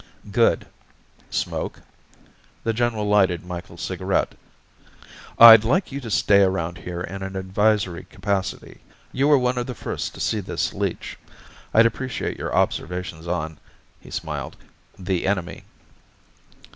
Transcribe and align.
"Good. 0.31 0.65
Smoke?" 1.29 1.81
The 2.63 2.73
general 2.73 3.05
lighted 3.05 3.45
Micheals' 3.45 3.83
cigarette. 3.83 4.33
"I'd 5.37 5.63
like 5.63 5.91
you 5.91 6.01
to 6.01 6.09
stay 6.09 6.41
around 6.41 6.79
here 6.79 7.01
in 7.01 7.21
an 7.21 7.35
advisory 7.35 8.05
capacity. 8.05 8.79
You 9.11 9.27
were 9.27 9.37
one 9.37 9.59
of 9.59 9.67
the 9.67 9.75
first 9.75 10.15
to 10.15 10.19
see 10.19 10.39
this 10.39 10.73
leech. 10.73 11.19
I'd 11.71 11.85
appreciate 11.85 12.39
your 12.39 12.51
observations 12.55 13.27
on" 13.27 13.59
he 14.01 14.09
smiled 14.09 14.57
"the 14.97 15.27
enemy." 15.27 15.65